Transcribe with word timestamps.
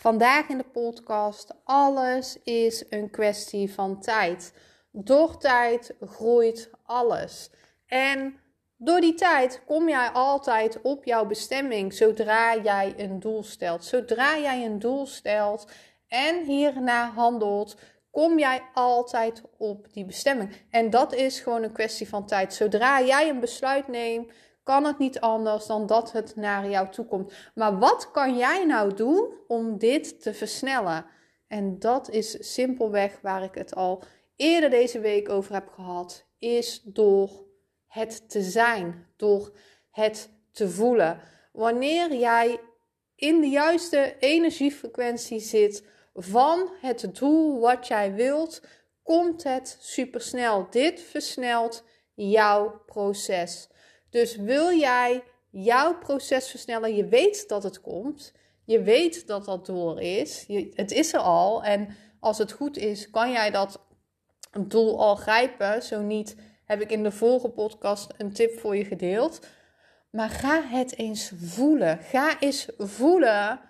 Vandaag 0.00 0.48
in 0.48 0.58
de 0.58 0.64
podcast: 0.64 1.54
alles 1.64 2.38
is 2.42 2.84
een 2.88 3.10
kwestie 3.10 3.72
van 3.72 4.00
tijd. 4.00 4.52
Door 4.92 5.38
tijd 5.38 5.94
groeit 6.00 6.70
alles. 6.82 7.50
En 7.86 8.40
door 8.76 9.00
die 9.00 9.14
tijd 9.14 9.62
kom 9.66 9.88
jij 9.88 10.08
altijd 10.08 10.80
op 10.82 11.04
jouw 11.04 11.26
bestemming 11.26 11.94
zodra 11.94 12.56
jij 12.56 12.94
een 12.96 13.20
doel 13.20 13.42
stelt. 13.42 13.84
Zodra 13.84 14.38
jij 14.38 14.64
een 14.64 14.78
doel 14.78 15.06
stelt 15.06 15.70
en 16.08 16.44
hierna 16.44 17.10
handelt, 17.10 17.76
kom 18.10 18.38
jij 18.38 18.62
altijd 18.74 19.42
op 19.58 19.92
die 19.92 20.04
bestemming. 20.04 20.52
En 20.70 20.90
dat 20.90 21.14
is 21.14 21.40
gewoon 21.40 21.62
een 21.62 21.72
kwestie 21.72 22.08
van 22.08 22.26
tijd. 22.26 22.54
Zodra 22.54 23.02
jij 23.02 23.28
een 23.28 23.40
besluit 23.40 23.88
neemt, 23.88 24.32
kan 24.62 24.84
het 24.84 24.98
niet 24.98 25.20
anders 25.20 25.66
dan 25.66 25.86
dat 25.86 26.12
het 26.12 26.36
naar 26.36 26.70
jou 26.70 26.88
toe 26.88 27.04
komt. 27.04 27.32
Maar 27.54 27.78
wat 27.78 28.10
kan 28.10 28.36
jij 28.36 28.64
nou 28.64 28.94
doen 28.94 29.34
om 29.46 29.78
dit 29.78 30.22
te 30.22 30.34
versnellen? 30.34 31.06
En 31.46 31.78
dat 31.78 32.10
is 32.10 32.52
simpelweg 32.52 33.18
waar 33.22 33.42
ik 33.42 33.54
het 33.54 33.74
al 33.74 34.02
eerder 34.36 34.70
deze 34.70 35.00
week 35.00 35.28
over 35.28 35.54
heb 35.54 35.68
gehad, 35.68 36.26
is 36.38 36.82
door 36.84 37.30
het 37.86 38.30
te 38.30 38.42
zijn, 38.42 39.06
door 39.16 39.52
het 39.90 40.30
te 40.52 40.70
voelen. 40.70 41.20
Wanneer 41.52 42.14
jij 42.14 42.60
in 43.14 43.40
de 43.40 43.48
juiste 43.48 44.16
energiefrequentie 44.18 45.40
zit 45.40 45.84
van 46.14 46.70
het 46.80 47.10
doel 47.18 47.60
wat 47.60 47.86
jij 47.86 48.14
wilt, 48.14 48.62
komt 49.02 49.42
het 49.42 49.76
supersnel. 49.80 50.66
Dit 50.70 51.00
versnelt 51.00 51.84
jouw 52.14 52.82
proces. 52.86 53.68
Dus 54.10 54.36
wil 54.36 54.72
jij 54.78 55.22
jouw 55.50 55.98
proces 55.98 56.50
versnellen, 56.50 56.96
je 56.96 57.06
weet 57.06 57.48
dat 57.48 57.62
het 57.62 57.80
komt, 57.80 58.32
je 58.64 58.82
weet 58.82 59.26
dat 59.26 59.44
dat 59.44 59.66
doel 59.66 59.98
is, 59.98 60.44
het 60.74 60.90
is 60.90 61.12
er 61.12 61.20
al 61.20 61.62
en 61.64 61.96
als 62.20 62.38
het 62.38 62.52
goed 62.52 62.76
is, 62.76 63.10
kan 63.10 63.30
jij 63.30 63.50
dat 63.50 63.80
doel 64.58 65.00
al 65.00 65.16
grijpen. 65.16 65.82
Zo 65.82 66.00
niet, 66.00 66.36
heb 66.64 66.80
ik 66.80 66.90
in 66.90 67.02
de 67.02 67.12
vorige 67.12 67.48
podcast 67.48 68.14
een 68.18 68.32
tip 68.32 68.58
voor 68.58 68.76
je 68.76 68.84
gedeeld. 68.84 69.46
Maar 70.10 70.28
ga 70.28 70.62
het 70.62 70.98
eens 70.98 71.32
voelen. 71.36 71.98
Ga 71.98 72.40
eens 72.40 72.68
voelen 72.78 73.60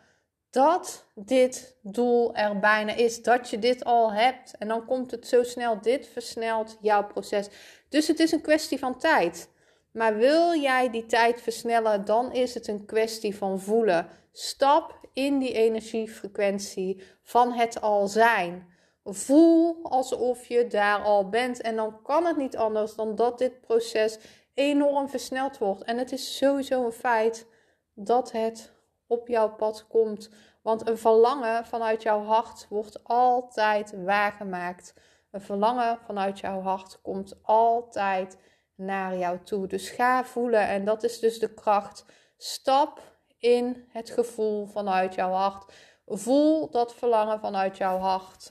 dat 0.50 1.06
dit 1.14 1.76
doel 1.82 2.34
er 2.34 2.58
bijna 2.58 2.94
is. 2.94 3.22
Dat 3.22 3.50
je 3.50 3.58
dit 3.58 3.84
al 3.84 4.12
hebt. 4.12 4.56
En 4.58 4.68
dan 4.68 4.86
komt 4.86 5.10
het 5.10 5.26
zo 5.26 5.42
snel. 5.42 5.80
Dit 5.80 6.08
versnelt 6.12 6.76
jouw 6.80 7.06
proces. 7.06 7.48
Dus 7.88 8.06
het 8.06 8.18
is 8.18 8.32
een 8.32 8.40
kwestie 8.40 8.78
van 8.78 8.98
tijd. 8.98 9.48
Maar 9.92 10.16
wil 10.16 10.54
jij 10.54 10.90
die 10.90 11.06
tijd 11.06 11.40
versnellen, 11.40 12.04
dan 12.04 12.32
is 12.32 12.54
het 12.54 12.68
een 12.68 12.84
kwestie 12.84 13.36
van 13.36 13.60
voelen. 13.60 14.08
Stap 14.32 15.00
in 15.12 15.38
die 15.38 15.52
energiefrequentie 15.52 17.02
van 17.22 17.52
het 17.52 17.80
al 17.80 18.06
zijn. 18.06 18.68
Voel 19.04 19.78
alsof 19.82 20.46
je 20.46 20.66
daar 20.66 21.02
al 21.02 21.28
bent. 21.28 21.60
En 21.60 21.76
dan 21.76 22.02
kan 22.02 22.24
het 22.24 22.36
niet 22.36 22.56
anders 22.56 22.94
dan 22.94 23.14
dat 23.14 23.38
dit 23.38 23.60
proces 23.60 24.18
enorm 24.54 25.08
versneld 25.08 25.58
wordt. 25.58 25.82
En 25.82 25.98
het 25.98 26.12
is 26.12 26.36
sowieso 26.36 26.84
een 26.84 26.92
feit 26.92 27.46
dat 27.94 28.32
het 28.32 28.72
op 29.06 29.28
jouw 29.28 29.54
pad 29.54 29.86
komt. 29.86 30.30
Want 30.62 30.88
een 30.88 30.98
verlangen 30.98 31.66
vanuit 31.66 32.02
jouw 32.02 32.22
hart 32.22 32.66
wordt 32.68 33.04
altijd 33.04 33.94
waargemaakt. 34.04 34.94
Een 35.30 35.40
verlangen 35.40 35.98
vanuit 36.06 36.38
jouw 36.38 36.60
hart 36.60 37.00
komt 37.02 37.38
altijd 37.42 38.38
naar 38.80 39.16
jou 39.16 39.38
toe. 39.44 39.66
Dus 39.66 39.90
ga 39.90 40.24
voelen. 40.24 40.68
En 40.68 40.84
dat 40.84 41.02
is 41.02 41.18
dus 41.18 41.38
de 41.38 41.54
kracht. 41.54 42.04
Stap 42.36 43.02
in 43.38 43.88
het 43.88 44.10
gevoel 44.10 44.66
vanuit 44.66 45.14
jouw 45.14 45.30
hart. 45.30 45.72
Voel 46.06 46.70
dat 46.70 46.94
verlangen 46.94 47.40
vanuit 47.40 47.76
jouw 47.76 47.98
hart. 47.98 48.50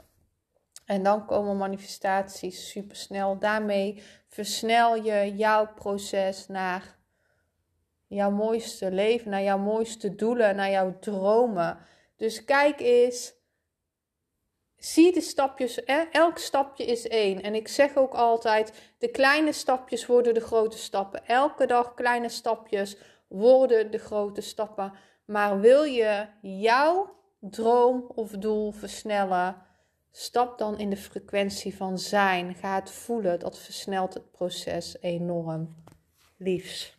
En 0.86 1.04
dan 1.04 1.26
komen 1.26 1.58
manifestaties 1.58 2.70
super 2.70 2.96
snel. 2.96 3.40
Daarmee 3.40 4.04
versnel 4.28 4.96
je 4.96 5.36
jouw 5.36 5.74
proces 5.74 6.48
naar 6.48 6.98
jouw 8.08 8.32
mooiste 8.32 8.92
leven, 8.92 9.30
naar 9.32 9.44
jouw 9.44 9.58
mooiste 9.58 10.16
doelen, 10.16 10.56
naar 10.56 10.70
jouw 10.70 11.00
dromen. 11.00 11.78
Dus 12.16 12.46
kijk 12.46 12.80
eens. 12.80 13.38
Zie 14.80 15.14
de 15.14 15.22
stapjes, 15.22 15.84
elk 16.12 16.38
stapje 16.38 16.86
is 16.86 17.08
één. 17.08 17.42
En 17.42 17.56
ik 17.56 17.68
zeg 17.68 17.96
ook 17.96 18.14
altijd: 18.14 18.74
de 18.98 19.12
kleine 19.12 19.52
stapjes 19.52 20.06
worden 20.06 20.34
de 20.34 20.40
grote 20.40 20.78
stappen. 20.78 21.26
Elke 21.28 21.66
dag 21.66 21.94
kleine 21.94 22.30
stapjes 22.30 22.98
worden 23.28 23.92
de 23.92 23.98
grote 23.98 24.42
stappen. 24.42 24.94
Maar 25.26 25.60
wil 25.60 25.84
je 25.84 26.28
jouw 26.42 27.16
droom 27.40 28.12
of 28.16 28.32
doel 28.32 28.72
versnellen? 28.72 29.56
Stap 30.12 30.58
dan 30.58 30.80
in 30.80 30.90
de 30.90 30.98
frequentie 30.98 31.76
van 31.76 31.98
zijn. 31.98 32.56
Ga 32.56 32.76
het 32.76 32.92
voelen. 32.92 33.40
Dat 33.40 33.60
versnelt 33.60 34.14
het 34.14 34.32
proces 34.32 34.98
enorm. 35.02 35.76
Liefs. 36.38 36.99